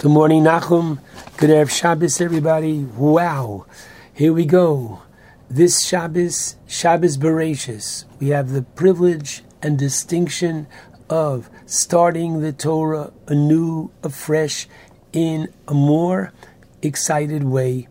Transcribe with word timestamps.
Good 0.00 0.12
morning, 0.12 0.44
Nachum. 0.44 0.98
Good 1.36 1.50
Erev 1.50 1.68
Shabbos, 1.68 2.22
everybody. 2.22 2.84
Wow. 2.84 3.66
Here 4.14 4.32
we 4.32 4.46
go. 4.46 5.02
This 5.50 5.84
Shabbos, 5.84 6.56
Shabbos 6.66 7.18
Bereshis, 7.18 8.06
we 8.18 8.28
have 8.28 8.52
the 8.52 8.62
privilege 8.62 9.42
and 9.60 9.78
distinction 9.78 10.68
of 11.10 11.50
starting 11.66 12.40
the 12.40 12.50
Torah 12.50 13.12
anew, 13.26 13.90
afresh, 14.02 14.66
in 15.12 15.52
a 15.68 15.74
more 15.74 16.32
excited 16.80 17.44
way 17.44 17.86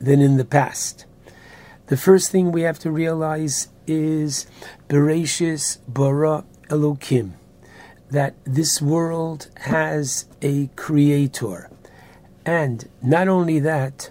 than 0.00 0.22
in 0.22 0.38
the 0.38 0.46
past. 0.46 1.04
The 1.88 1.98
first 1.98 2.30
thing 2.30 2.52
we 2.52 2.62
have 2.62 2.78
to 2.78 2.90
realize 2.90 3.68
is 3.86 4.46
Bereshis 4.88 5.76
bara 5.86 6.46
Elokim 6.70 7.32
that 8.10 8.34
this 8.44 8.82
world 8.82 9.48
has 9.62 10.26
a 10.42 10.68
creator. 10.76 11.70
And 12.44 12.88
not 13.02 13.28
only 13.28 13.58
that, 13.60 14.10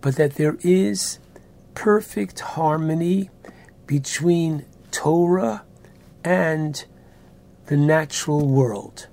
but 0.00 0.16
that 0.16 0.34
there 0.34 0.56
is 0.62 1.18
perfect 1.74 2.40
harmony 2.40 3.30
between 3.86 4.64
Torah 4.90 5.62
and 6.24 6.84
the 7.66 7.76
natural 7.76 8.46
world. 8.48 9.06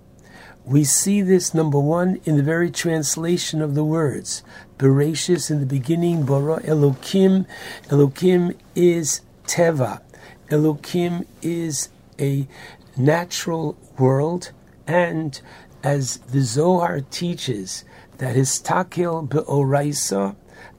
We 0.66 0.86
see 0.86 1.22
this, 1.22 1.54
number 1.54 1.80
one, 1.80 2.22
in 2.24 2.38
the 2.38 2.44
very 2.44 2.72
translation 2.72 3.62
of 3.62 3.76
the 3.76 3.84
words. 3.84 4.44
Bereshis 4.78 5.52
in 5.52 5.60
the 5.60 5.66
beginning, 5.66 6.26
Bara 6.26 6.62
Elokim. 6.62 7.46
Elokim 7.90 8.56
is 8.74 9.22
Teva. 9.46 10.02
Elokim 10.50 11.26
is 11.42 11.90
a 12.18 12.48
natural 12.96 13.78
world, 13.98 14.52
and 14.88 15.42
as 15.84 16.18
the 16.18 16.42
Zohar 16.42 17.02
teaches 17.02 17.84
that 18.18 18.36
his 18.36 18.60
takil 18.60 19.28
be'oraisa, 19.28 20.36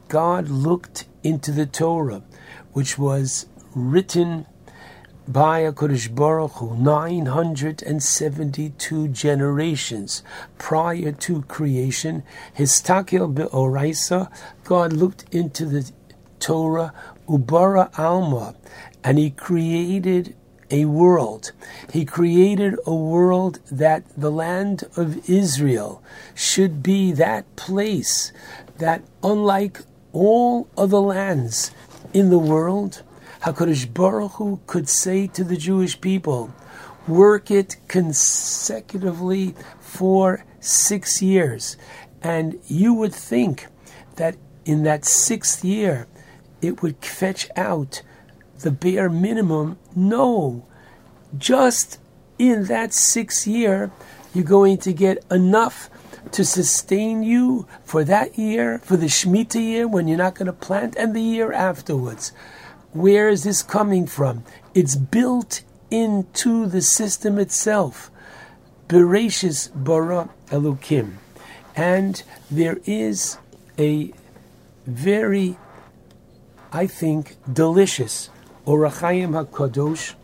God 0.08 0.48
looked 0.48 1.06
into 1.22 1.52
the 1.52 1.66
Torah, 1.66 2.22
which 2.72 2.98
was 2.98 3.46
written 3.74 4.46
by 5.26 5.60
a 5.60 5.72
Kodesh 5.72 6.14
Baruch 6.14 6.52
Hu 6.52 6.76
972 6.76 9.08
generations 9.08 10.22
prior 10.58 11.12
to 11.12 11.40
creation. 11.42 12.22
His 12.52 12.82
takil 12.82 13.34
be'oraisa, 13.34 14.30
God 14.64 14.92
looked 14.92 15.24
into 15.34 15.64
the 15.64 15.90
Torah, 16.40 16.92
ubara 17.26 17.88
alma, 17.98 18.54
and 19.02 19.16
he 19.18 19.30
created 19.30 20.36
a 20.70 20.84
world. 20.86 21.52
He 21.92 22.04
created 22.04 22.76
a 22.86 22.94
world 22.94 23.60
that 23.70 24.04
the 24.16 24.30
land 24.30 24.84
of 24.96 25.28
Israel 25.28 26.02
should 26.34 26.82
be 26.82 27.12
that 27.12 27.56
place 27.56 28.32
that, 28.78 29.02
unlike 29.22 29.80
all 30.12 30.68
other 30.76 30.98
lands 30.98 31.70
in 32.12 32.30
the 32.30 32.38
world, 32.38 33.02
HaKadosh 33.42 33.92
Baruch 33.92 34.32
Hu 34.32 34.60
could 34.66 34.88
say 34.88 35.26
to 35.28 35.44
the 35.44 35.56
Jewish 35.56 36.00
people, 36.00 36.54
work 37.06 37.50
it 37.50 37.76
consecutively 37.88 39.54
for 39.80 40.44
six 40.60 41.20
years. 41.20 41.76
And 42.22 42.58
you 42.66 42.94
would 42.94 43.14
think 43.14 43.66
that 44.16 44.36
in 44.64 44.84
that 44.84 45.04
sixth 45.04 45.62
year, 45.64 46.06
it 46.62 46.80
would 46.82 46.96
fetch 47.04 47.50
out 47.56 48.02
the 48.64 48.70
bare 48.70 49.10
minimum. 49.10 49.78
No, 49.94 50.66
just 51.36 51.98
in 52.38 52.64
that 52.64 52.94
six 52.94 53.46
year, 53.46 53.92
you're 54.32 54.42
going 54.44 54.78
to 54.78 54.92
get 54.92 55.22
enough 55.30 55.90
to 56.32 56.44
sustain 56.44 57.22
you 57.22 57.68
for 57.84 58.02
that 58.04 58.38
year, 58.38 58.78
for 58.78 58.96
the 58.96 59.06
Shemitah 59.06 59.62
year 59.62 59.86
when 59.86 60.08
you're 60.08 60.18
not 60.18 60.34
going 60.34 60.46
to 60.46 60.52
plant, 60.52 60.96
and 60.96 61.14
the 61.14 61.20
year 61.20 61.52
afterwards. 61.52 62.32
Where 62.92 63.28
is 63.28 63.44
this 63.44 63.62
coming 63.62 64.06
from? 64.06 64.44
It's 64.74 64.96
built 64.96 65.62
into 65.90 66.66
the 66.66 66.80
system 66.80 67.39
itself. 67.39 68.10
Bereshis 68.89 69.70
bara 69.74 70.30
Elokim. 70.48 71.16
And 71.77 72.22
there 72.50 72.78
is 72.86 73.36
a 73.78 74.12
very, 74.86 75.58
I 76.72 76.86
think, 76.86 77.36
delicious 77.52 78.30
Ohr 78.67 78.89
HaChaim 78.89 79.45
HaKadosh, 79.45 80.14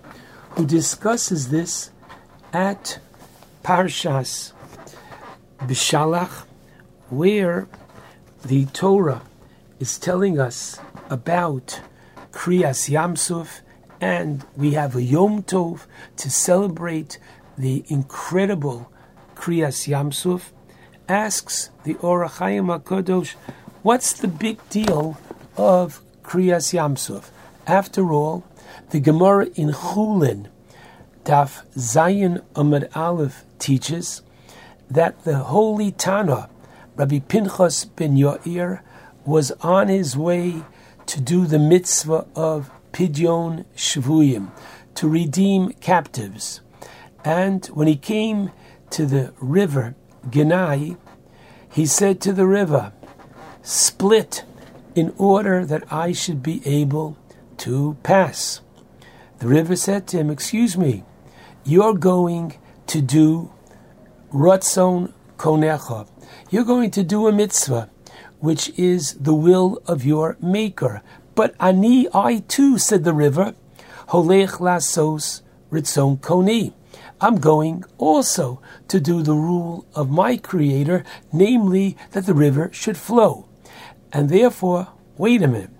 who 0.52 0.64
discusses 0.64 1.50
this 1.50 1.90
at 2.54 2.98
Parshas 3.62 4.52
Bishalach, 5.58 6.46
where 7.10 7.68
the 8.42 8.64
Torah 8.66 9.20
is 9.78 9.98
telling 9.98 10.40
us 10.40 10.80
about 11.10 11.80
Kriyas 12.32 12.88
Yamsuf, 12.88 13.60
and 14.00 14.46
we 14.56 14.72
have 14.72 14.96
a 14.96 15.02
Yom 15.02 15.42
Tov 15.42 15.82
to 16.16 16.30
celebrate 16.30 17.18
the 17.58 17.84
incredible 17.88 18.90
Kriyas 19.34 19.86
Yamsuf, 19.86 20.44
asks 21.10 21.68
the 21.84 21.96
Ohr 21.96 22.26
HaChaim 22.26 22.80
HaKadosh, 22.80 23.34
what's 23.82 24.14
the 24.14 24.28
big 24.28 24.66
deal 24.70 25.18
of 25.58 26.00
Kriyas 26.22 26.72
Yamsuf? 26.72 27.24
After 27.70 28.12
all, 28.12 28.42
the 28.90 28.98
Gemara 28.98 29.46
in 29.54 29.70
Chulin, 29.70 30.48
Daf 31.22 31.62
Zayin 31.76 32.42
Amad 32.56 32.88
Aleph, 32.96 33.44
teaches 33.60 34.22
that 34.90 35.22
the 35.22 35.36
holy 35.36 35.92
Tana, 35.92 36.50
Rabbi 36.96 37.20
Pinchas 37.20 37.84
ben 37.84 38.16
Yair, 38.16 38.80
was 39.24 39.52
on 39.60 39.86
his 39.86 40.16
way 40.16 40.64
to 41.06 41.20
do 41.20 41.46
the 41.46 41.60
mitzvah 41.60 42.26
of 42.34 42.72
Pidyon 42.90 43.66
Shvuyim, 43.76 44.50
to 44.96 45.08
redeem 45.08 45.70
captives. 45.74 46.62
And 47.24 47.64
when 47.66 47.86
he 47.86 47.94
came 47.94 48.50
to 48.90 49.06
the 49.06 49.32
river 49.38 49.94
Genai, 50.28 50.96
he 51.70 51.86
said 51.86 52.20
to 52.22 52.32
the 52.32 52.48
river, 52.48 52.92
Split 53.62 54.42
in 54.96 55.14
order 55.18 55.64
that 55.64 55.84
I 55.92 56.10
should 56.10 56.42
be 56.42 56.66
able 56.66 57.16
to 57.60 57.96
pass. 58.02 58.60
The 59.38 59.48
river 59.48 59.76
said 59.76 60.06
to 60.08 60.18
him, 60.18 60.30
Excuse 60.30 60.76
me, 60.76 61.04
you're 61.64 61.94
going 61.94 62.58
to 62.88 63.00
do 63.00 63.52
Ratzon 64.32 65.12
Konecha. 65.36 66.08
You're 66.50 66.64
going 66.64 66.90
to 66.92 67.02
do 67.02 67.26
a 67.26 67.32
mitzvah, 67.32 67.90
which 68.38 68.70
is 68.78 69.14
the 69.14 69.34
will 69.34 69.80
of 69.86 70.04
your 70.04 70.36
maker. 70.40 71.02
But 71.34 71.54
Ani, 71.60 72.08
I 72.12 72.40
too, 72.48 72.78
said 72.78 73.04
the 73.04 73.14
river, 73.14 73.54
Holech 74.08 74.58
Lasos 74.58 75.42
Ritzon 75.70 76.20
Koni. 76.20 76.74
I'm 77.20 77.36
going 77.36 77.84
also 77.98 78.60
to 78.88 78.98
do 78.98 79.22
the 79.22 79.34
rule 79.34 79.86
of 79.94 80.10
my 80.10 80.36
creator, 80.36 81.04
namely 81.32 81.96
that 82.12 82.26
the 82.26 82.34
river 82.34 82.70
should 82.72 82.96
flow. 82.96 83.46
And 84.12 84.30
therefore, 84.30 84.88
wait 85.16 85.42
a 85.42 85.48
minute. 85.48 85.70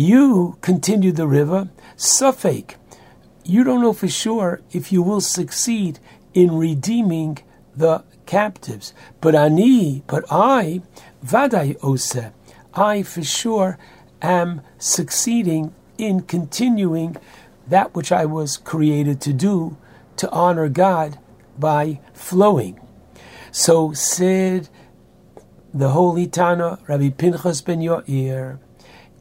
You, 0.00 0.56
continued 0.62 1.16
the 1.16 1.26
river, 1.26 1.68
safek, 1.94 2.76
you 3.44 3.64
don't 3.64 3.82
know 3.82 3.92
for 3.92 4.08
sure 4.08 4.62
if 4.72 4.90
you 4.90 5.02
will 5.02 5.20
succeed 5.20 5.98
in 6.32 6.56
redeeming 6.56 7.40
the 7.76 8.02
captives. 8.24 8.94
But 9.20 9.34
ani, 9.34 10.02
but 10.06 10.24
I, 10.30 10.80
vaday 11.22 11.76
ose, 11.82 12.16
I 12.72 13.02
for 13.02 13.22
sure 13.22 13.76
am 14.22 14.62
succeeding 14.78 15.74
in 15.98 16.22
continuing 16.22 17.18
that 17.68 17.94
which 17.94 18.10
I 18.10 18.24
was 18.24 18.56
created 18.56 19.20
to 19.20 19.34
do, 19.34 19.76
to 20.16 20.30
honor 20.30 20.70
God 20.70 21.18
by 21.58 22.00
flowing. 22.14 22.80
So 23.52 23.92
said 23.92 24.70
the 25.74 25.90
holy 25.90 26.26
Tana, 26.26 26.78
Rabbi 26.88 27.10
Pinchas 27.10 27.60
ben 27.60 27.80
Yair, 27.80 28.60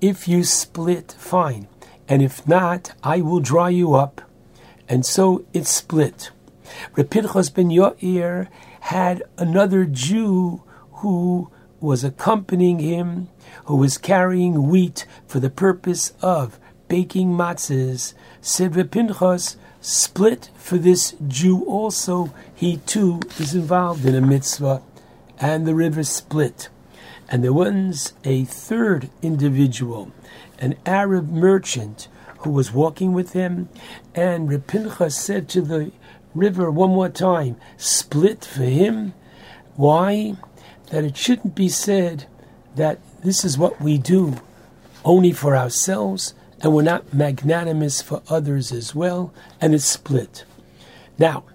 if 0.02 0.28
you 0.28 0.44
split, 0.44 1.16
fine. 1.18 1.68
And 2.08 2.22
if 2.22 2.48
not, 2.48 2.94
I 3.04 3.22
will 3.22 3.40
draw 3.40 3.68
you 3.68 3.96
up. 3.96 4.22
And 4.88 5.06
so 5.06 5.46
it 5.54 5.68
split. 5.68 6.32
Rapinchas 6.96 7.54
ben 7.54 7.70
Yair 7.70 8.48
had 8.82 9.24
another 9.38 9.86
Jew 9.86 10.64
who 10.94 11.52
was 11.80 12.04
accompanying 12.04 12.80
him, 12.80 13.30
who 13.66 13.76
was 13.76 13.98
carrying 13.98 14.68
wheat 14.68 15.06
for 15.28 15.40
the 15.40 15.50
purpose 15.50 16.14
of 16.22 16.60
baking 16.88 17.30
matzahs. 17.30 18.14
Said 18.42 18.74
Rapinchas, 18.74 19.58
split 19.82 20.50
for 20.56 20.78
this 20.78 21.16
Jew 21.28 21.64
also. 21.66 22.34
He 22.56 22.78
too 22.78 23.20
is 23.38 23.54
involved 23.54 24.06
in 24.06 24.16
a 24.16 24.22
mitzvah. 24.22 24.82
And 25.40 25.66
the 25.66 25.76
river 25.76 26.04
split. 26.04 26.70
And 27.30 27.44
there 27.44 27.54
was 27.54 28.14
a 28.26 28.44
third 28.44 29.10
individual, 29.22 30.12
an 30.58 30.76
Arab 30.86 31.30
merchant, 31.30 32.10
who 32.40 32.50
was 32.50 32.74
walking 32.74 33.14
with 33.14 33.34
him. 33.34 33.70
And 34.14 34.50
Rapincha 34.50 35.12
said 35.12 35.48
to 35.50 35.62
the 35.62 35.92
river 36.34 36.70
one 36.70 36.90
more 36.90 37.10
time, 37.10 37.56
split 37.78 38.44
for 38.46 38.64
him. 38.64 39.14
Why? 39.76 40.36
that 40.90 41.04
it 41.04 41.18
shouldn't 41.18 41.56
be 41.56 41.70
said 41.70 42.26
that 42.76 43.00
this 43.24 43.46
is 43.46 43.58
what 43.58 43.80
we 43.82 43.98
do 43.98 44.36
only 45.06 45.32
for 45.32 45.56
ourselves 45.56 46.34
and 46.62 46.74
we're 46.74 46.82
not 46.82 47.14
magnanimous 47.14 48.02
for 48.02 48.22
others 48.28 48.74
as 48.74 48.94
well, 48.94 49.34
and 49.62 49.74
it's 49.74 49.86
split. 49.86 50.44
Now, 51.18 51.46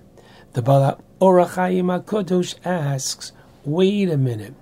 the 0.55 0.63
Bala 0.63 0.99
Ohr 1.21 1.45
HaChaim 1.45 2.03
HaKadosh 2.03 2.55
asks, 2.65 3.33
wait 3.67 4.09
a 4.09 4.17
minute. 4.17 4.55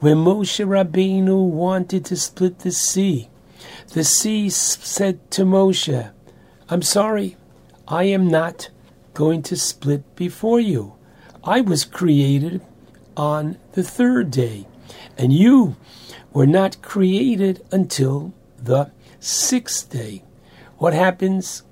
When 0.00 0.18
Moshe 0.18 0.64
Rabbeinu 0.64 1.48
wanted 1.48 2.04
to 2.06 2.16
split 2.16 2.60
the 2.60 2.72
sea, 2.72 3.28
the 3.92 4.04
sea 4.04 4.48
said 4.50 5.30
to 5.32 5.44
Moshe, 5.44 6.10
I'm 6.68 6.82
sorry, 6.82 7.36
I 7.86 8.04
am 8.04 8.28
not 8.28 8.70
going 9.14 9.42
to 9.42 9.56
split 9.56 10.14
before 10.16 10.60
you. 10.60 10.94
I 11.42 11.60
was 11.60 11.84
created 11.84 12.60
on 13.16 13.56
the 13.72 13.82
third 13.82 14.30
day, 14.30 14.66
and 15.16 15.32
you 15.32 15.76
were 16.32 16.46
not 16.46 16.82
created 16.82 17.64
until 17.72 18.32
the 18.58 18.90
sixth 19.18 19.90
day. 19.90 20.22
What 20.76 20.92
happens? 20.92 21.62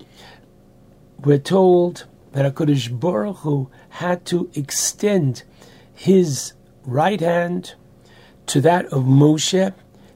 We're 1.23 1.39
told 1.39 2.07
that 2.33 2.55
HaKadosh 2.55 2.99
Baruch 2.99 3.39
Hu 3.39 3.71
had 3.91 4.25
to 4.27 4.51
extend 4.55 5.43
his 5.95 6.53
right 6.85 7.21
hand 7.21 7.75
to 8.47 8.61
that 8.61 8.87
of 8.87 9.05
Moshe 9.05 9.75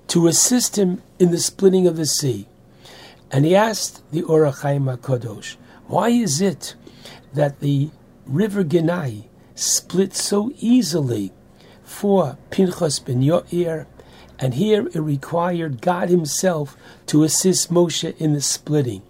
to 0.09 0.27
assist 0.27 0.77
him 0.77 1.03
in 1.19 1.31
the 1.31 1.39
splitting 1.39 1.87
of 1.87 1.97
the 1.97 2.07
sea. 2.07 2.47
And 3.31 3.45
he 3.45 3.55
asked 3.55 4.03
the 4.11 4.25
Ohr 4.25 4.45
HaChaim 4.45 4.97
HaKadosh, 4.97 5.57
why 5.87 6.09
is 6.11 6.41
it 6.41 6.75
that 7.35 7.61
the 7.61 7.91
river 8.27 8.65
Genai 8.65 9.25
split 9.55 10.15
so 10.15 10.53
easily 10.59 11.33
for 11.83 12.39
Pinchas 12.51 12.99
ben 12.99 13.23
Yair, 13.23 13.87
and 14.39 14.55
here 14.55 14.87
it 14.87 15.01
required 15.01 15.83
God 15.83 16.09
Himself 16.09 16.77
to 17.07 17.25
assist 17.25 17.73
Moshe 17.73 18.17
in 18.19 18.33
the 18.33 18.41
splitting. 18.41 19.03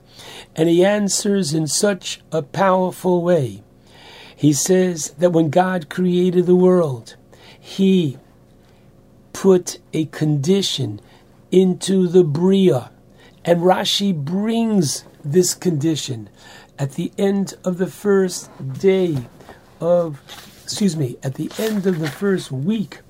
And 0.57 0.69
he 0.69 0.85
answers 0.85 1.55
in 1.55 1.67
such 1.67 2.21
a 2.33 2.43
powerful 2.43 3.23
way. 3.23 3.63
He 4.35 4.53
says 4.53 5.11
that 5.19 5.31
when 5.31 5.51
God 5.51 5.89
created 5.89 6.47
the 6.47 6.57
world, 6.57 7.17
He 7.59 8.19
put 9.33 9.79
a 9.93 10.07
condition 10.07 11.01
into 11.51 12.07
the 12.07 12.25
Bria. 12.25 12.91
And 13.45 13.61
Rashi 13.61 14.15
brings 14.15 15.05
this 15.25 15.55
condition 15.55 16.29
at 16.79 16.93
the 16.93 17.13
end 17.19 17.55
of 17.65 17.79
the 17.79 17.87
first 17.87 18.51
day 18.81 19.19
of, 19.81 20.21
excuse 20.63 20.97
me, 20.97 21.17
at 21.23 21.35
the 21.35 21.51
end 21.59 21.87
of 21.87 21.99
the 21.99 22.09
first 22.11 22.51
week 22.51 23.01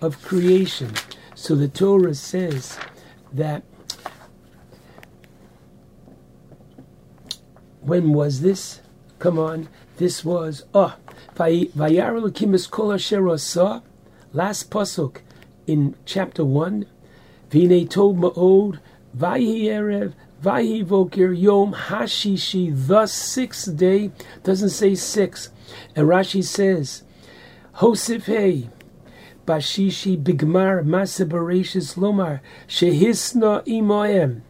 of 0.00 0.22
creation. 0.22 0.94
So 1.34 1.54
the 1.54 1.68
Torah 1.68 2.14
says 2.14 2.78
that 3.32 3.62
when 7.80 8.12
was 8.12 8.40
this? 8.40 8.80
Come 9.18 9.38
on, 9.38 9.68
this 9.96 10.24
was 10.24 10.64
oh 10.74 10.96
last 14.32 14.70
pasuk 14.70 15.20
in 15.68 15.94
chapter 16.04 16.44
one. 16.44 16.86
Vine 17.50 17.86
tov 17.86 18.16
ma'od 18.16 18.80
vayi 19.16 19.64
erev 19.64 20.14
vayi 20.42 20.84
vokir 20.84 21.38
yom 21.38 21.74
hashishi. 21.74 22.72
The 22.74 23.06
sixth 23.06 23.76
day 23.76 24.10
doesn't 24.42 24.70
say 24.70 24.94
six, 24.94 25.50
and 25.94 26.08
Rashi 26.08 26.42
says 26.42 27.02
Hosif 27.76 28.24
hey 28.24 28.70
bashishi 29.46 30.20
bigmar 30.22 30.84
masabarashis 30.84 31.96
lomar 31.96 32.40
shehisna 32.66 33.64
imoem 33.66 34.42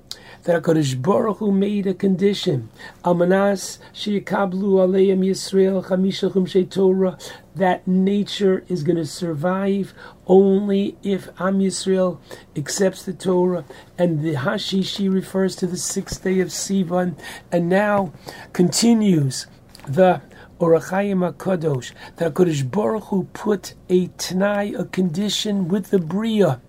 that 0.49 0.63
HaKadosh 0.63 1.03
Baruch 1.03 1.37
Hu 1.41 1.53
made 1.53 1.87
a 1.87 1.93
condition. 1.93 2.71
Amanas 3.05 3.79
sheyakablu 3.93 4.81
aleim 4.81 5.19
Yisrael 5.19 5.85
chamisha 5.85 6.33
chumshei 6.33 6.71
Torah. 6.71 7.19
That 7.55 7.87
nature 7.87 8.65
is 8.67 8.83
going 8.83 8.97
to 8.97 9.05
survive 9.05 9.93
only 10.27 10.97
if 11.03 11.29
Am 11.39 11.59
Yisrael 11.59 12.19
accepts 12.57 13.03
the 13.03 13.13
Torah. 13.13 13.67
And 13.99 14.23
the 14.23 14.37
Hashishi 14.37 15.13
refers 15.13 15.55
to 15.57 15.67
the 15.67 15.77
sixth 15.77 16.25
day 16.25 16.41
of 16.41 16.49
Sivan. 16.49 17.19
And 17.53 17.69
now 17.69 18.15
continues 18.55 19.49
the 19.87 20.23
Ohr 20.61 20.81
HaChaim 20.81 21.31
HaKadosh, 21.31 21.93
that 22.17 22.33
HaKadosh 22.33 22.71
Baruch 22.71 23.05
Hu 23.05 23.25
put 23.35 23.75
a 23.91 24.07
Tanai, 24.17 24.73
a 24.73 24.87
condition 24.87 25.69
with 25.69 25.91
the 25.91 25.99
Bria, 25.99 26.63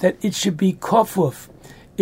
that 0.00 0.16
it 0.22 0.34
should 0.34 0.56
be 0.56 0.72
kofuf, 0.72 1.48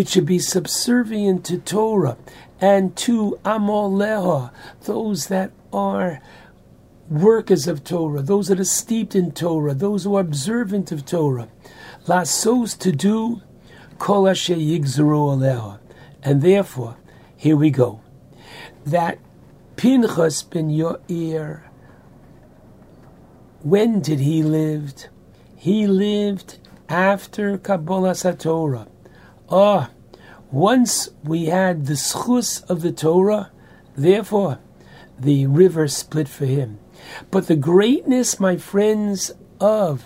it 0.01 0.09
should 0.09 0.25
be 0.25 0.39
subservient 0.39 1.45
to 1.45 1.59
Torah 1.59 2.17
and 2.59 2.97
to 2.97 3.39
Amoleha, 3.45 4.51
those 4.85 5.27
that 5.27 5.51
are 5.75 6.23
workers 7.11 7.69
of 7.69 7.85
Torah, 7.85 8.23
those 8.23 8.49
that 8.49 8.59
are 8.59 8.65
steeped 8.65 9.15
in 9.15 9.33
Torah, 9.33 9.75
those 9.75 10.05
who 10.05 10.15
are 10.17 10.23
observant 10.23 10.91
of 10.91 11.05
Torah. 11.05 11.49
Lasos 12.07 12.79
to 12.79 12.93
do 12.93 13.43
kol 13.99 14.23
aleha. 14.25 15.79
And 16.23 16.41
therefore, 16.41 16.97
here 17.37 17.57
we 17.57 17.71
go. 17.71 18.01
That 18.87 19.19
Pinchas 19.77 20.43
ben 20.43 20.71
Yair, 20.71 21.61
when 23.63 24.01
did 24.01 24.21
he 24.21 24.43
live? 24.43 24.95
He 25.57 25.87
lived 25.87 26.59
after 26.89 27.59
Kabbalah 27.59 28.13
Satorah. 28.13 28.89
Ah, 29.51 29.91
once 30.51 31.11
we 31.25 31.47
had 31.47 31.87
the 31.87 31.95
zchus 31.95 32.69
of 32.71 32.83
the 32.83 32.93
Torah, 32.93 33.51
therefore 33.97 34.59
the 35.19 35.47
river 35.47 35.89
split 35.89 36.29
for 36.29 36.47
him. 36.47 36.79
But 37.31 37.47
the 37.47 37.57
greatness, 37.57 38.39
my 38.41 38.57
friends, 38.57 39.33
of 39.61 40.05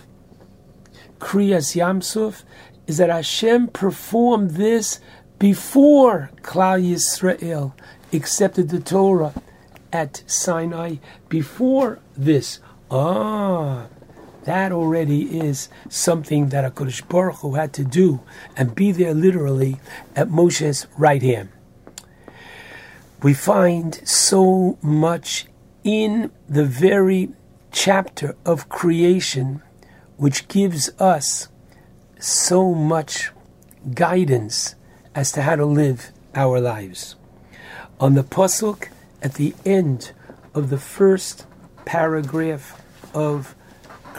Kriyas 1.19 1.77
Yamsuf 1.77 2.43
is 2.87 2.97
that 2.99 3.09
Hashem 3.09 3.69
performed 3.69 4.53
this 4.53 5.01
before 5.39 6.31
Klal 6.43 6.83
Yisrael 6.83 7.73
accepted 8.13 8.69
the 8.69 8.81
Torah 8.81 9.33
at 9.93 10.23
Sinai 10.27 10.97
before 11.29 12.01
this. 12.17 12.61
Ah, 12.91 13.87
that 14.45 14.73
already 14.73 15.39
is 15.39 15.69
something 15.89 16.51
that 16.51 16.75
HaKadosh 16.75 17.09
Baruch 17.09 17.37
Hu 17.37 17.55
had 17.55 17.73
to 17.75 17.85
do 17.85 18.21
and 18.57 18.75
be 18.75 18.93
there 18.93 19.15
literally 19.15 19.79
at 20.15 20.31
Moshe's 20.31 20.87
right 20.99 21.23
hand. 21.23 21.49
We 23.23 23.33
find 23.33 24.07
so 24.07 24.79
much 24.83 25.47
in 25.83 26.31
the 26.49 26.65
very 26.65 27.31
chapter 27.73 28.37
of 28.45 28.69
creation 28.69 29.63
which 30.17 30.47
gives 30.49 30.91
us 31.01 31.49
so 32.21 32.75
much 32.75 33.31
guidance 33.95 34.75
as 35.15 35.33
to 35.33 35.43
how 35.43 35.57
to 35.57 35.67
live 35.67 36.11
our 36.35 36.61
lives. 36.61 37.17
On 37.99 38.15
the 38.15 38.23
Pasuk 38.23 38.89
at 39.23 39.35
the 39.35 39.55
end 39.65 40.13
of 40.55 40.71
the 40.71 40.79
first 40.79 41.47
paragraph 41.85 42.81
of 43.15 43.55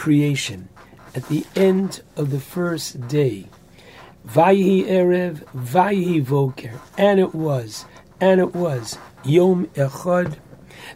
creation, 0.05 0.69
at 1.15 1.27
the 1.29 1.43
end 1.55 2.03
of 2.15 2.29
the 2.29 2.39
first 2.39 3.07
day, 3.07 3.47
Vayhi 4.27 4.85
Erev, 4.85 5.43
Vayhi 5.55 6.23
Voker, 6.23 6.79
and 6.95 7.19
it 7.19 7.33
was, 7.33 7.85
and 8.21 8.39
it 8.39 8.53
was, 8.53 8.99
Yom 9.23 9.65
Echad. 9.73 10.37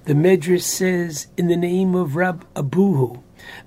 The 0.04 0.13
Medrash 0.13 0.62
says, 0.62 1.25
in 1.38 1.48
the 1.48 1.58
name 1.58 1.96
of 1.96 2.16
Rab 2.16 2.46
Abuhu, 2.54 3.24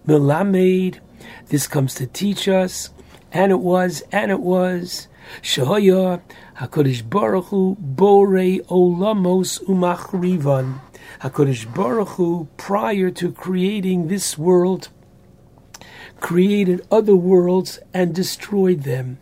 Melamed, 0.07 1.01
this 1.49 1.67
comes 1.67 1.97
to 1.97 2.07
teach 2.07 2.47
us, 2.47 2.91
and 3.33 3.51
it 3.51 3.59
was, 3.59 4.05
and 4.13 4.31
it 4.31 4.39
was, 4.39 5.09
Shahaya 5.43 6.23
Hakadosh 6.59 7.11
Baruch 7.11 7.47
Hu 7.47 7.77
Borei 7.83 8.65
Olamos 8.67 9.61
Umachrivan. 9.65 10.79
Hakadosh 11.21 11.75
Baruch 11.75 12.11
Hu, 12.11 12.47
prior 12.57 13.11
to 13.11 13.33
creating 13.33 14.07
this 14.07 14.39
world, 14.39 14.89
created 16.23 16.87
other 16.91 17.17
worlds 17.17 17.81
and 17.93 18.15
destroyed 18.15 18.85
them. 18.85 19.19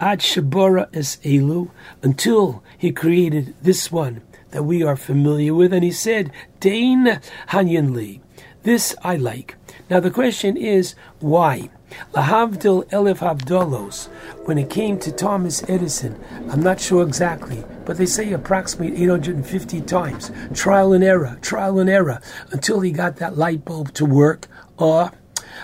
Ad 0.00 0.18
Shabara 0.18 0.88
es 0.92 1.16
Elu, 1.18 1.70
until 2.02 2.64
he 2.76 2.90
created 2.90 3.54
this 3.62 3.92
one 3.92 4.20
that 4.50 4.64
we 4.64 4.82
are 4.82 4.96
familiar 4.96 5.54
with, 5.54 5.72
and 5.72 5.84
he 5.84 5.92
said, 5.92 6.32
Dain 6.58 7.20
Hanyanli. 7.50 8.20
This 8.64 8.94
I 9.02 9.16
like. 9.16 9.54
Now 9.88 10.00
the 10.00 10.10
question 10.10 10.56
is, 10.56 10.96
why? 11.20 11.70
Lahavdil 12.12 12.90
Elif 12.90 13.18
Havdalos, 13.18 14.08
when 14.44 14.58
it 14.58 14.68
came 14.68 14.98
to 14.98 15.12
Thomas 15.12 15.62
Edison, 15.68 16.18
I'm 16.50 16.62
not 16.62 16.80
sure 16.80 17.04
exactly, 17.04 17.64
but 17.84 17.98
they 17.98 18.06
say 18.06 18.32
approximately 18.32 19.00
850 19.04 19.80
times. 19.82 20.32
Trial 20.54 20.92
and 20.92 21.04
error, 21.04 21.38
trial 21.40 21.78
and 21.78 21.88
error, 21.88 22.20
until 22.50 22.80
he 22.80 22.90
got 22.90 23.16
that 23.16 23.38
light 23.38 23.64
bulb 23.64 23.92
to 23.94 24.04
work. 24.04 24.48
Or 24.76 25.12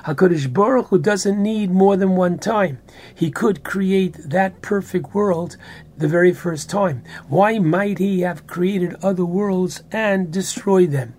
HaKadosh 0.04 0.52
Baruch 0.52 0.88
Hu 0.88 0.98
doesn't 0.98 1.42
need 1.42 1.70
more 1.70 1.96
than 1.96 2.16
one 2.16 2.38
time. 2.38 2.78
He 3.14 3.30
could 3.30 3.64
create 3.64 4.16
that 4.18 4.62
perfect 4.62 5.14
world 5.14 5.56
the 5.96 6.08
very 6.08 6.32
first 6.32 6.70
time. 6.70 7.02
Why 7.28 7.58
might 7.58 7.98
he 7.98 8.20
have 8.20 8.46
created 8.46 8.96
other 9.02 9.24
worlds 9.24 9.82
and 9.90 10.32
destroyed 10.32 10.90
them? 10.90 11.14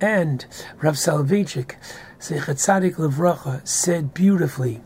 And 0.00 0.44
Rav 0.80 0.94
Soloveitchik, 0.94 1.76
Zeichat 2.20 2.56
Tzadik 2.56 2.94
Levracha, 2.94 3.66
said 3.66 4.14
beautifully 4.14 4.80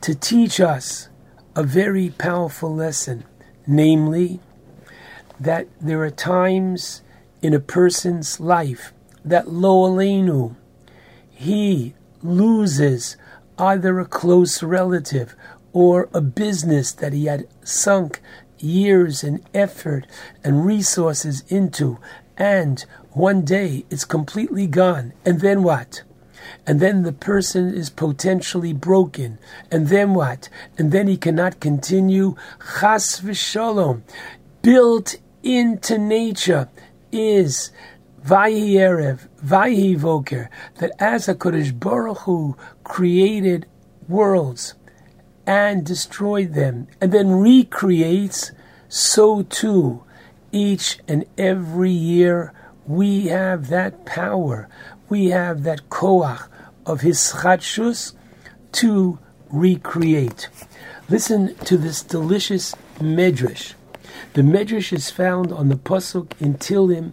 to 0.00 0.14
teach 0.14 0.60
us 0.60 1.08
a 1.56 1.62
very 1.62 2.10
powerful 2.10 2.74
lesson, 2.74 3.24
namely 3.66 4.40
that 5.40 5.66
there 5.80 6.02
are 6.02 6.10
times 6.10 7.02
in 7.42 7.54
a 7.54 7.60
person's 7.60 8.40
life 8.40 8.92
that 9.24 9.48
lo 9.48 9.88
aleinu, 9.88 10.54
he 11.30 11.94
loses 12.22 13.16
either 13.58 13.98
a 13.98 14.04
close 14.04 14.62
relative 14.62 15.34
or 15.72 16.08
a 16.14 16.20
business 16.20 16.92
that 16.92 17.12
he 17.12 17.26
had 17.26 17.46
sunk 17.62 18.20
years 18.58 19.22
and 19.22 19.40
effort 19.54 20.06
and 20.42 20.64
resources 20.64 21.44
into, 21.48 21.98
and 22.36 22.84
one 23.10 23.44
day 23.44 23.84
it's 23.90 24.04
completely 24.04 24.66
gone. 24.66 25.12
And 25.24 25.40
then 25.40 25.62
what? 25.62 26.02
And 26.66 26.80
then 26.80 27.02
the 27.02 27.12
person 27.12 27.74
is 27.74 27.90
potentially 27.90 28.72
broken. 28.72 29.38
And 29.70 29.88
then 29.88 30.14
what? 30.14 30.48
And 30.76 30.92
then 30.92 31.06
he 31.06 31.16
cannot 31.16 31.60
continue. 31.60 32.36
Chas 32.80 33.20
v'shalom. 33.20 34.02
Built 34.62 35.16
into 35.42 35.98
nature 35.98 36.68
is 37.10 37.70
Vayi 38.28 38.72
Erev, 38.72 39.26
Vayi 39.42 39.96
Voker, 39.96 40.50
that 40.76 40.92
as 40.98 41.28
a 41.28 41.34
Kodesh 41.34 41.72
Baruch 41.72 42.18
Hu 42.18 42.56
created 42.84 43.64
worlds 44.06 44.74
and 45.46 45.82
destroyed 45.82 46.52
them 46.52 46.88
and 47.00 47.10
then 47.10 47.30
recreates, 47.30 48.52
so 48.86 49.44
too 49.44 50.02
each 50.52 50.98
and 51.08 51.24
every 51.38 51.90
year 51.90 52.52
we 52.86 53.28
have 53.28 53.68
that 53.68 54.04
power, 54.04 54.68
we 55.08 55.30
have 55.30 55.62
that 55.62 55.88
koach 55.88 56.48
of 56.84 57.00
his 57.00 57.18
chadshus 57.18 58.12
to 58.72 59.18
recreate. 59.50 60.50
Listen 61.08 61.54
to 61.64 61.78
this 61.78 62.02
delicious 62.02 62.74
medrash. 62.98 63.72
The 64.34 64.42
medrash 64.42 64.92
is 64.92 65.10
found 65.10 65.50
on 65.50 65.70
the 65.70 65.76
pasuk 65.76 66.32
in 66.38 66.54
Tehillim 66.56 67.12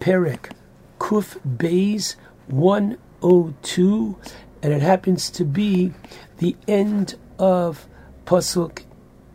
Perek 0.00 0.52
Kuf 0.98 1.38
Beis 1.46 2.16
102, 2.48 4.16
and 4.62 4.72
it 4.72 4.82
happens 4.82 5.30
to 5.30 5.44
be 5.44 5.92
the 6.38 6.56
end 6.66 7.16
of 7.38 7.86
pasuk 8.24 8.82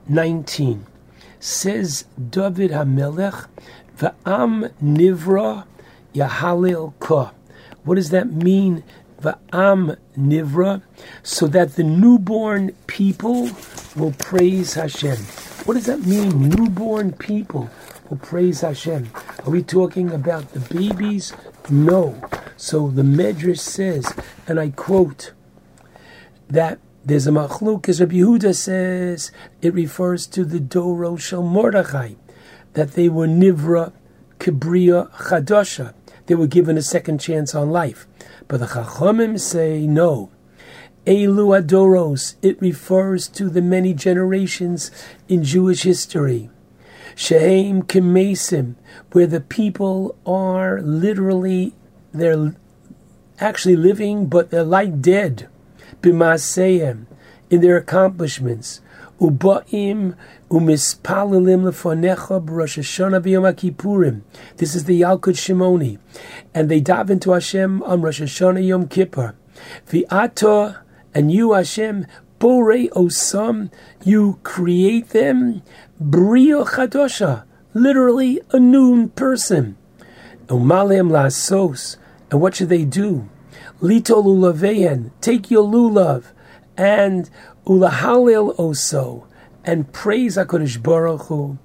19. 0.10 0.86
Says 1.40 2.06
David 2.18 2.72
Hamelech, 2.72 3.48
Va'am 3.98 4.72
Nivra 4.84 5.66
Yahalil 6.14 6.94
Ka. 7.00 7.32
What 7.84 7.96
does 7.96 8.10
that 8.10 8.32
mean? 8.32 8.84
Va'am 9.22 9.98
Nivra, 10.18 10.82
so 11.24 11.48
that 11.48 11.76
the 11.76 11.84
newborn 11.84 12.72
people 12.88 13.50
will 13.96 14.14
praise 14.14 14.74
Hashem. 14.74 15.18
What 15.66 15.76
does 15.76 15.86
that 15.86 16.02
mean, 16.02 16.50
newborn 16.50 17.14
people? 17.14 17.70
will 18.10 18.18
praise 18.18 18.62
Hashem. 18.62 19.10
Are 19.46 19.52
we 19.52 19.62
talking 19.62 20.12
about 20.12 20.54
the 20.54 20.60
babies? 20.60 21.32
No. 21.70 22.20
So 22.58 22.90
the 22.90 23.04
Medrash 23.04 23.60
says, 23.60 24.12
and 24.48 24.60
I 24.60 24.72
quote, 24.72 25.34
that 26.50 26.80
there's 27.04 27.28
a 27.28 27.32
machluk, 27.32 27.88
as 27.88 28.00
Rabbi 28.00 28.16
Yehuda 28.16 28.56
says, 28.56 29.32
it 29.62 29.76
refers 29.76 30.26
to 30.28 30.46
the 30.46 30.60
Doro 30.60 31.16
Shel 31.16 31.44
Mordechai, 31.44 32.14
that 32.74 32.94
they 32.94 33.08
were 33.08 33.28
Nivra 33.28 33.94
Kibriya 34.40 35.12
Chadosha. 35.12 35.94
They 36.26 36.34
were 36.34 36.48
given 36.48 36.76
a 36.76 36.82
second 36.82 37.20
chance 37.20 37.54
on 37.54 37.70
life. 37.70 38.08
But 38.48 38.62
the 38.62 38.66
Chachamim 38.66 39.40
say 39.40 39.86
no. 39.86 40.32
Elu 41.06 41.62
Adoros, 41.62 42.34
it 42.42 42.60
refers 42.60 43.28
to 43.28 43.50
the 43.50 43.62
many 43.62 43.94
generations 43.94 44.90
in 45.28 45.44
Jewish 45.44 45.84
history. 45.84 46.50
Shehem 47.16 47.84
Kemesim, 47.84 48.76
where 49.14 49.26
the 49.26 49.42
people 49.42 50.18
are 50.26 50.82
literally, 50.82 51.74
they're 52.12 52.56
actually 53.40 53.76
living, 53.76 54.28
but 54.28 54.52
they're 54.52 54.64
like 54.64 55.02
dead. 55.02 55.48
Bimaseyem, 56.02 57.06
in 57.50 57.62
their 57.62 57.78
accomplishments. 57.78 58.82
Ubaim 59.20 60.16
umispalalim 60.50 61.64
lefonecha 61.64 62.46
b'Rosh 62.46 62.78
Hashanah 62.78 63.24
b'Yom 63.24 63.54
Kippurim. 63.54 64.22
This 64.58 64.76
is 64.76 64.84
the 64.84 65.02
Yalkut 65.02 65.36
Shimoni, 65.36 66.00
and 66.54 66.70
they 66.70 66.82
dive 66.82 67.10
into 67.10 67.32
Hashem 67.32 67.82
on 67.84 68.02
Rosh 68.02 68.22
Hashanah 68.22 68.68
Yom 68.68 68.88
Kippur. 68.90 69.36
V'ata 69.88 70.80
and 71.14 71.32
you 71.32 71.54
Hashem 71.54 72.08
Borei 72.40 72.90
Osam, 72.90 73.72
you 74.04 74.40
create 74.44 75.10
them 75.10 75.62
Brio 76.00 76.66
Chadosha, 76.66 77.44
literally 77.74 78.42
a 78.52 78.60
new 78.60 79.08
person. 79.10 79.78
Umalem 80.48 81.10
lasos, 81.10 81.98
and 82.30 82.42
what 82.42 82.56
should 82.56 82.70
they 82.70 82.84
do? 82.84 83.30
Lito 83.82 84.24
lulaveyen, 84.24 85.12
take 85.22 85.50
your 85.50 85.64
lulav, 85.64 86.26
and 86.78 87.30
ulahalil 87.66 88.56
oso, 88.58 89.26
and 89.64 89.92
praise 89.94 90.36
HaKadosh 90.36 90.84
Baruch 90.84 91.28
Hu. 91.28 91.58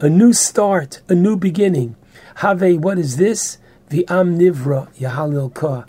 A 0.00 0.08
new 0.08 0.32
start, 0.32 1.00
a 1.08 1.14
new 1.14 1.36
beginning. 1.36 1.96
Have, 2.36 2.62
what 2.62 2.98
is 2.98 3.16
this? 3.16 3.58
The 3.88 4.06
Am 4.08 4.38
Nivra 4.38 4.94
Yahalil 4.96 5.54
Ka, 5.54 5.84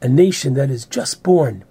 a 0.00 0.08
nation 0.08 0.54
that 0.54 0.70
is 0.70 0.86
just 0.86 1.22
born. 1.22 1.64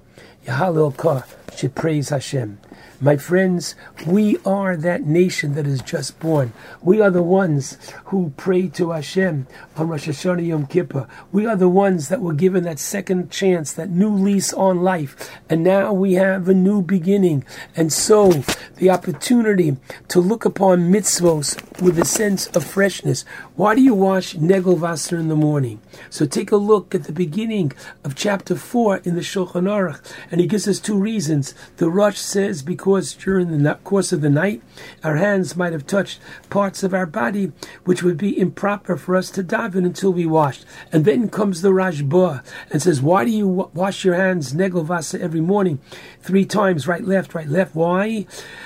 Yahalil 0.45 0.95
Ka 0.98 1.24
should 1.55 1.75
praise 1.75 2.10
Hashem. 2.10 2.57
My 3.03 3.17
friends, 3.17 3.74
we 4.05 4.38
are 4.46 4.77
that 4.77 5.08
nation 5.08 5.55
that 5.55 5.65
is 5.65 5.81
just 5.81 6.20
born. 6.20 6.53
We 6.84 7.01
are 7.01 7.10
the 7.10 7.24
ones 7.24 7.75
who 8.05 8.31
pray 8.38 8.67
to 8.67 8.91
Hashem 8.91 9.48
on 9.75 9.88
Rosh 9.88 10.08
Hashanah 10.08 10.46
Yom 10.46 10.67
Kippur. 10.67 11.08
We 11.31 11.48
are 11.48 11.55
the 11.55 11.67
ones 11.67 12.10
that 12.10 12.22
were 12.22 12.36
given 12.36 12.63
that 12.65 12.77
second 12.77 13.31
chance, 13.31 13.74
that 13.74 13.89
new 13.89 14.12
lease 14.12 14.53
on 14.53 14.84
life. 14.84 15.31
And 15.50 15.63
now 15.63 15.91
we 15.93 16.13
have 16.13 16.48
a 16.48 16.53
new 16.53 16.84
beginning. 16.84 17.43
And 17.75 17.91
so 17.91 18.43
the 18.75 18.91
opportunity 18.91 19.77
to 20.10 20.20
look 20.20 20.46
upon 20.46 20.91
mitzvos 20.91 21.58
with 21.81 21.98
a 21.98 22.05
sense 22.05 22.46
of 22.55 22.63
freshness. 22.63 23.25
Why 23.55 23.74
do 23.74 23.81
you 23.81 23.96
wash 23.96 24.36
Negel 24.36 24.77
Negelvasser 24.77 25.20
in 25.20 25.27
the 25.27 25.36
morning? 25.36 25.81
So 26.12 26.27
take 26.27 26.51
a 26.51 26.55
look 26.55 26.93
at 26.93 27.05
the 27.05 27.12
beginning 27.12 27.72
of 28.03 28.13
chapter 28.13 28.55
4 28.55 28.98
in 28.98 29.15
the 29.15 29.22
Shulchan 29.22 29.63
Aruch. 29.63 30.00
And 30.29 30.39
he 30.39 30.46
gives 30.46 30.67
us 30.67 30.79
two 30.79 31.00
reasons. 31.00 31.55
The 31.77 31.89
Rosh 31.89 32.20
says 32.20 32.62
because 32.62 32.90
course, 32.91 33.13
during 33.13 33.63
the 33.63 33.74
course 33.86 34.12
of 34.12 34.19
the 34.19 34.29
night, 34.29 34.62
our 35.01 35.15
hands 35.15 35.55
might 35.55 35.71
have 35.71 35.88
touched 35.88 36.19
parts 36.50 36.83
of 36.83 36.93
our 36.93 37.05
body 37.05 37.53
which 37.86 38.03
would 38.03 38.17
be 38.17 38.38
improper 38.38 38.98
for 38.98 39.15
us 39.15 39.29
to 39.29 39.41
dive 39.41 39.77
in 39.77 39.86
until 39.86 40.12
we 40.12 40.25
washed. 40.25 40.65
And 40.91 41.05
then 41.05 41.29
comes 41.29 41.62
the 41.62 41.69
Rashba 41.69 42.43
and 42.69 42.81
says, 42.81 43.01
Why 43.01 43.24
do 43.24 43.31
you 43.31 43.48
wash 43.48 44.03
your 44.03 44.15
hands, 44.15 44.51
Negovasa, 44.53 45.21
every 45.21 45.39
morning? 45.39 45.79
Three 46.19 46.43
times, 46.43 46.86
right, 46.86 47.01
left, 47.01 47.33
right, 47.33 47.48
left. 47.48 47.75
Why? 47.75 48.25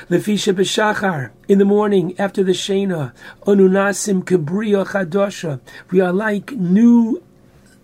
Lefisha 0.10 0.56
b'shachar. 0.56 1.30
In 1.48 1.60
the 1.60 1.64
morning, 1.66 2.20
after 2.20 2.44
the 2.44 2.54
Shena, 2.54 3.14
Onunasim 3.46 4.24
Kabriya 4.24 4.88
Chadosha. 4.88 5.60
We 5.92 6.02
are 6.02 6.12
like 6.12 6.52
new 6.54 7.22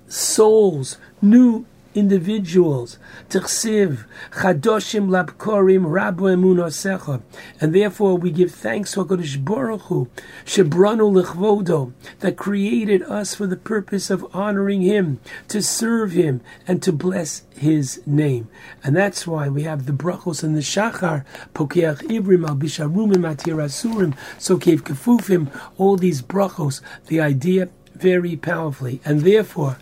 souls, 0.08 0.98
new 1.22 1.68
individuals. 1.94 2.98
Tichsiv, 3.30 4.06
Chadoshim 4.32 5.08
Labkorim, 5.10 5.86
Rabu 5.86 6.36
Emunosecha. 6.36 7.22
And 7.60 7.74
therefore 7.74 8.18
we 8.18 8.32
give 8.32 8.52
thanks 8.52 8.94
to 8.94 9.04
HaKadosh 9.04 9.44
Baruch 9.44 9.82
Hu, 9.82 10.10
Shebranu 10.46 11.24
Lechvodo, 11.24 11.94
that 12.20 12.38
created 12.38 13.04
us 13.04 13.36
for 13.36 13.48
the 13.48 13.58
purpose 13.58 14.10
of 14.10 14.26
honoring 14.36 14.82
Him, 14.82 15.20
to 15.48 15.62
serve 15.62 16.12
Him, 16.12 16.42
and 16.68 16.82
to 16.84 16.92
bless 16.92 17.44
His 17.56 18.02
name. 18.06 18.48
And 18.84 18.96
that's 18.96 19.28
why 19.28 19.50
we 19.50 19.64
have 19.64 19.86
the 19.86 19.94
brachos 19.94 20.44
and 20.44 20.56
the 20.56 20.62
shachar, 20.62 21.26
Pokeach 21.54 22.02
Ibrim, 22.04 22.48
Al 22.48 22.56
Bisharumim, 22.56 23.36
Atir 23.36 23.58
Asurim, 23.58 24.16
Sokev 24.38 24.82
Kefufim, 24.82 25.50
all 25.78 25.98
these 25.98 26.22
brachos, 26.22 26.82
the 27.08 27.20
idea 27.20 27.70
very 28.02 28.36
powerfully. 28.36 29.00
And 29.06 29.22
therefore, 29.22 29.78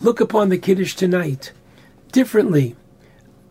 look 0.00 0.20
upon 0.20 0.48
the 0.48 0.58
Kiddush 0.58 0.94
tonight 0.94 1.52
differently, 2.12 2.76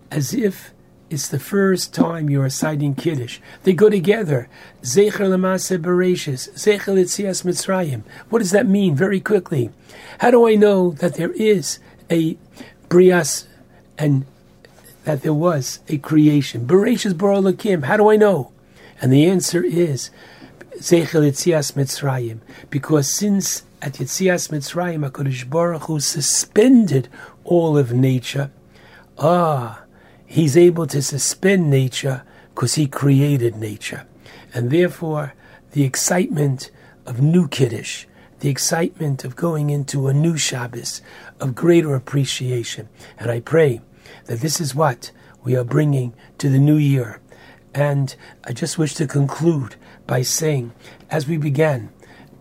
as 0.09 0.33
if 0.33 0.73
it's 1.09 1.27
the 1.27 1.39
first 1.39 1.93
time 1.93 2.29
you're 2.29 2.43
reciting 2.43 2.95
Kiddush. 2.95 3.39
They 3.63 3.73
go 3.73 3.89
together. 3.89 4.49
Zecher 4.81 5.27
Lamase 5.29 5.77
Bereshis, 5.77 6.49
Zecher 6.53 6.95
Litzias 6.95 7.43
Mitzrayim. 7.43 8.01
What 8.29 8.39
does 8.39 8.51
that 8.51 8.65
mean? 8.65 8.95
Very 8.95 9.19
quickly. 9.19 9.69
How 10.19 10.31
do 10.31 10.47
I 10.47 10.55
know 10.55 10.91
that 10.93 11.15
there 11.15 11.33
is 11.33 11.79
a 12.09 12.37
Brias 12.89 13.45
and 13.97 14.25
that 15.03 15.21
there 15.21 15.33
was 15.33 15.79
a 15.89 15.97
creation. 15.97 16.65
Bereshis 16.65 17.17
Bar 17.17 17.33
Elokim. 17.33 17.83
How 17.83 17.97
do 17.97 18.09
I 18.09 18.15
know? 18.15 18.51
And 19.01 19.11
the 19.11 19.25
answer 19.25 19.63
is 19.63 20.09
Zeichel 20.77 21.27
Yitzias 21.27 21.73
Mitzrayim. 21.73 22.39
Because 22.69 23.11
since 23.11 23.63
at 23.83 23.95
Yitzias 23.95 24.49
Mitzrayim, 24.49 25.07
HaKadosh 25.09 25.49
Baruch 25.49 25.83
Hu 25.83 25.99
suspended 25.99 27.09
all 27.43 27.77
of 27.77 27.91
nature, 27.91 28.49
ah, 29.17 29.83
he's 30.25 30.55
able 30.55 30.87
to 30.87 31.01
suspend 31.01 31.69
nature 31.69 32.23
because 32.55 32.75
he 32.75 32.87
created 32.87 33.57
nature. 33.57 34.05
And 34.53 34.71
therefore, 34.71 35.33
the 35.73 35.83
excitement 35.83 36.71
of 37.05 37.21
new 37.21 37.49
Kiddush, 37.49 38.05
the 38.39 38.47
excitement 38.47 39.25
of 39.25 39.35
going 39.35 39.69
into 39.69 40.07
a 40.07 40.13
new 40.13 40.37
Shabbos, 40.37 41.01
of 41.41 41.53
greater 41.53 41.93
appreciation. 41.93 42.87
And 43.19 43.29
I 43.29 43.41
pray 43.41 43.81
that 44.27 44.39
this 44.39 44.61
is 44.61 44.73
what 44.73 45.11
we 45.43 45.57
are 45.57 45.65
bringing 45.65 46.13
to 46.37 46.47
the 46.47 46.57
new 46.57 46.77
year. 46.77 47.19
And 47.73 48.15
I 48.45 48.53
just 48.53 48.77
wish 48.77 48.93
to 48.95 49.07
conclude 49.07 49.75
by 50.07 50.21
saying, 50.21 50.71
as 51.11 51.27
we 51.27 51.35
began, 51.35 51.91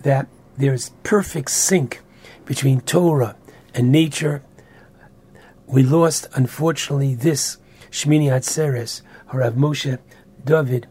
that 0.02 0.28
there's 0.62 0.90
perfect 1.02 1.50
sync 1.50 2.00
between 2.44 2.80
Torah 2.82 3.34
and 3.74 3.90
nature. 3.90 4.42
We 5.66 5.82
lost, 5.82 6.28
unfortunately, 6.34 7.16
this 7.16 7.56
Shmini 7.90 8.26
Atzeres, 8.26 9.02
Harav 9.30 9.54
Moshe 9.54 9.98
David 10.44 10.86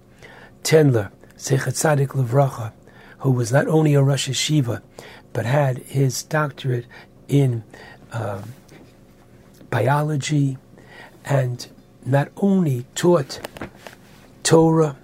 Tendler, 0.62 1.10
Sechet 1.38 1.72
Tzadik 1.72 2.10
Levracha, 2.10 2.74
who 3.20 3.32
was 3.32 3.54
not 3.54 3.66
only 3.70 3.94
a 3.94 4.04
Rosh 4.04 4.28
Yeshiva, 4.28 4.82
but 5.32 5.46
had 5.46 5.78
his 5.78 6.22
doctorate 6.22 6.86
in 7.30 7.64
uh, 8.12 8.42
biology 9.70 10.58
and 11.24 11.70
not 12.06 12.28
only 12.36 12.86
taught 12.94 13.40
Torah, 14.44 14.98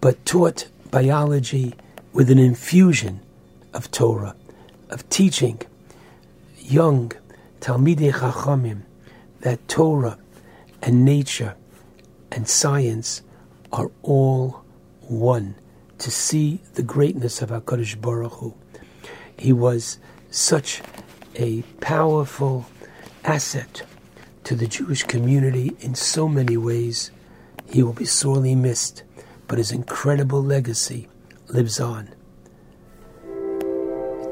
but 0.00 0.24
taught 0.24 0.68
biology 0.92 1.74
with 2.12 2.30
an 2.30 2.38
infusion 2.38 3.22
of 3.74 3.90
Torah, 3.90 4.34
of 4.90 5.08
teaching 5.08 5.60
young 6.58 7.12
Talmidei 7.60 8.12
Chachamim 8.12 8.82
that 9.40 9.66
Torah 9.68 10.18
and 10.82 11.04
nature 11.04 11.54
and 12.30 12.48
science 12.48 13.22
are 13.72 13.90
all 14.02 14.62
one. 15.00 15.54
To 15.98 16.10
see 16.12 16.60
the 16.74 16.82
greatness 16.84 17.42
of 17.42 17.50
Hakadosh 17.50 18.00
Baruch 18.00 18.34
Hu, 18.34 18.54
he 19.36 19.52
was 19.52 19.98
such 20.30 20.80
a 21.34 21.62
powerful 21.80 22.66
asset 23.24 23.82
to 24.44 24.54
the 24.54 24.68
Jewish 24.68 25.02
community 25.02 25.76
in 25.80 25.94
so 25.94 26.28
many 26.28 26.56
ways. 26.56 27.10
He 27.68 27.82
will 27.82 27.92
be 27.92 28.04
sorely 28.04 28.54
missed, 28.54 29.02
but 29.48 29.58
his 29.58 29.72
incredible 29.72 30.42
legacy 30.42 31.08
lives 31.48 31.80
on. 31.80 32.10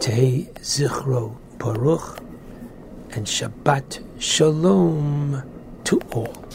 Tehei 0.07 0.47
Zichro 0.63 1.37
Baruch 1.59 2.21
and 3.17 3.27
Shabbat 3.27 3.99
Shalom 4.21 5.43
to 5.83 6.01
all. 6.13 6.46